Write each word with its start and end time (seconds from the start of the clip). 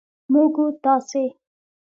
موږ 0.31 0.53
و 0.63 0.65
تاسې 0.83 1.25